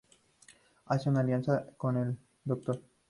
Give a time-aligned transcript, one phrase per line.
[0.87, 2.81] Hace una alianza con el Dr.